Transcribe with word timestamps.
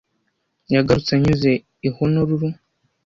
Yagarutse 0.73 1.11
anyuze 1.13 1.51
i 1.87 1.89
Honolulu. 1.95 2.47